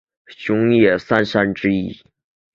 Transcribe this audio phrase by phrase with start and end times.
[0.35, 2.01] 熊野三山之一。